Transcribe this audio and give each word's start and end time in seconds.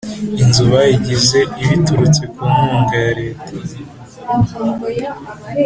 Inzu 0.43 0.63
bayigize 0.71 1.39
ibiturutse 1.63 2.21
ku 2.33 2.41
nkuga 2.63 2.95
ya 3.05 3.11
leta 3.19 3.51